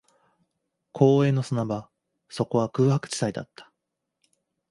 [0.93, 1.87] 公園の砂場、
[2.27, 3.71] そこは空白地帯だった